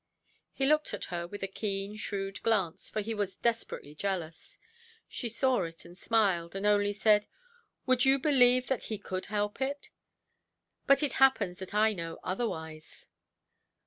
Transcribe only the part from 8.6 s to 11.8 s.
that he could help it? But it happens that